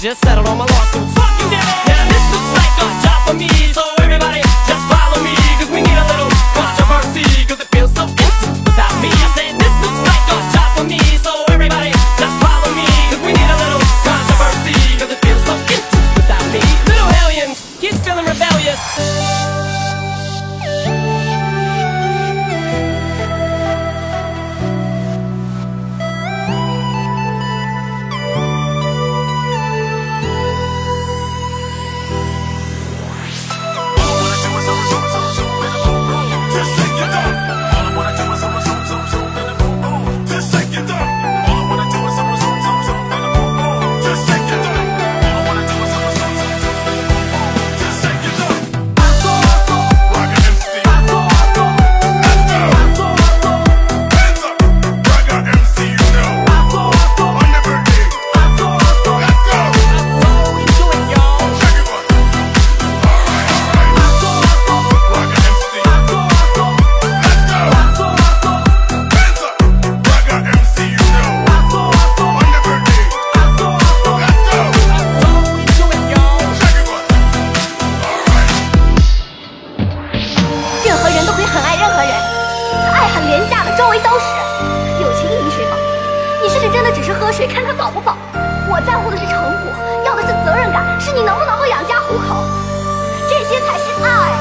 [0.00, 0.39] just settle
[87.32, 88.16] 谁看他保不保？
[88.68, 89.72] 我在乎的是成果，
[90.04, 92.44] 要的是责任感，是你能不能够养家糊口，
[93.28, 94.39] 这些才是爱。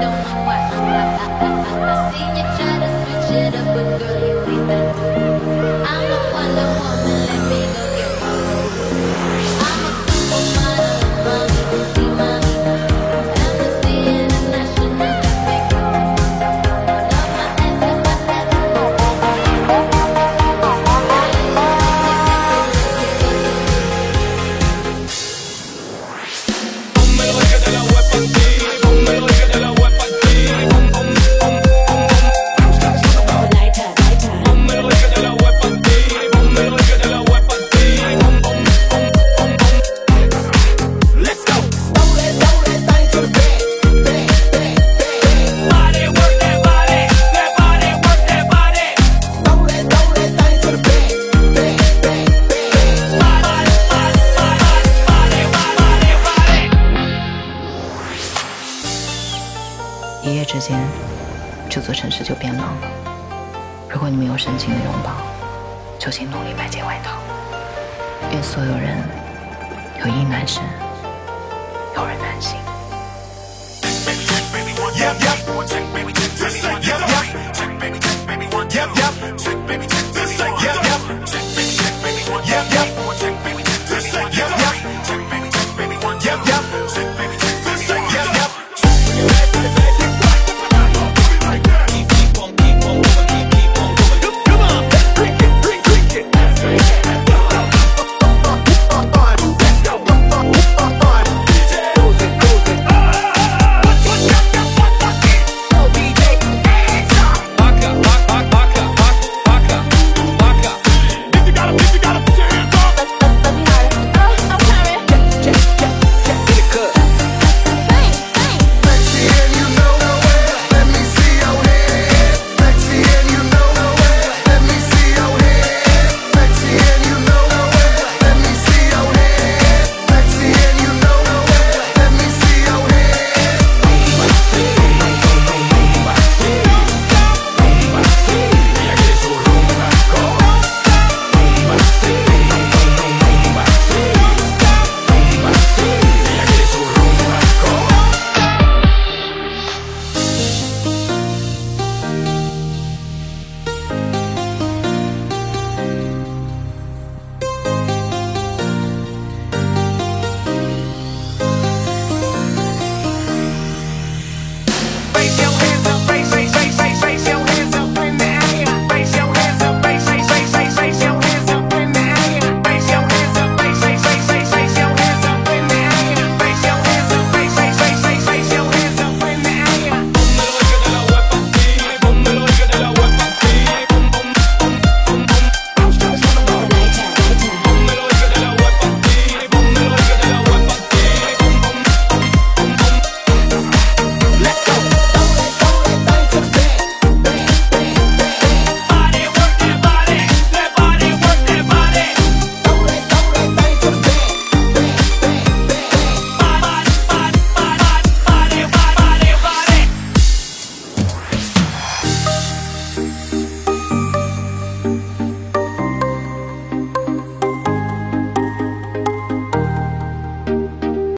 [0.00, 0.10] know
[0.46, 2.69] what, what, what, what, what, what, what,
[60.60, 60.78] 时间
[61.70, 62.76] 这座城市就变冷了
[63.88, 65.12] 如果你没有深情的拥抱
[65.98, 67.18] 就请努力买件外套
[68.30, 69.02] 愿所有人
[70.00, 70.62] 有衣暖身
[71.96, 72.58] 有人暖心